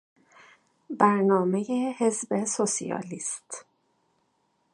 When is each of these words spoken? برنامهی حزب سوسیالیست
برنامهی 0.99 1.91
حزب 1.99 2.43
سوسیالیست 2.45 3.65